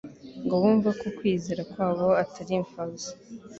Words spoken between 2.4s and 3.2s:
imfabusa.